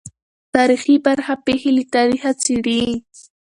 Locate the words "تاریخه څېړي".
1.95-2.81